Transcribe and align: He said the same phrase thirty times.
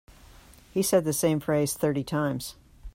He 0.71 0.81
said 0.81 1.05
the 1.05 1.13
same 1.13 1.39
phrase 1.39 1.75
thirty 1.75 2.03
times. 2.03 2.55